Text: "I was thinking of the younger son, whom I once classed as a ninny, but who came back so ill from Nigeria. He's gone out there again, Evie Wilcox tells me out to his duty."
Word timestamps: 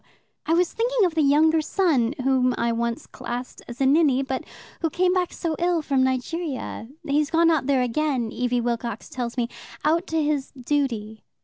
"I 0.47 0.55
was 0.55 0.73
thinking 0.73 1.05
of 1.05 1.13
the 1.13 1.21
younger 1.21 1.61
son, 1.61 2.15
whom 2.23 2.55
I 2.57 2.71
once 2.71 3.05
classed 3.05 3.61
as 3.67 3.79
a 3.79 3.85
ninny, 3.85 4.23
but 4.23 4.43
who 4.81 4.89
came 4.89 5.13
back 5.13 5.31
so 5.31 5.55
ill 5.59 5.83
from 5.83 6.01
Nigeria. 6.03 6.87
He's 7.05 7.29
gone 7.29 7.51
out 7.51 7.67
there 7.67 7.83
again, 7.83 8.31
Evie 8.31 8.61
Wilcox 8.61 9.09
tells 9.09 9.37
me 9.37 9.47
out 9.85 10.07
to 10.07 10.23
his 10.23 10.51
duty." 10.53 11.21